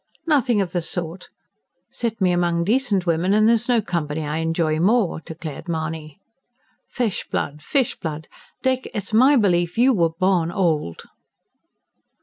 [0.25, 1.29] "Nothing of the sort!
[1.91, 6.19] Set me among decent women and there's no company I enjoy more," declared Mahony.
[6.89, 8.27] "Fish blood, fish blood!
[8.63, 11.03] Dick, it's my belief you were born old."